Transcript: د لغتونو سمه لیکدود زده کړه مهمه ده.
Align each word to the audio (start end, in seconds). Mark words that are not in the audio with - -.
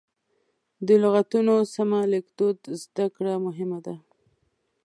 د 0.87 0.89
لغتونو 1.03 1.53
سمه 1.75 1.99
لیکدود 2.13 2.57
زده 2.81 3.05
کړه 3.15 3.33
مهمه 3.45 3.79
ده. 3.85 3.95